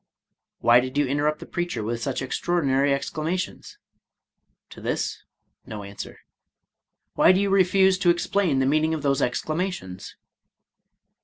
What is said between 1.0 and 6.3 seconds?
interrupt the preacher with such extraordinary exclamations?"— ^To this no answer."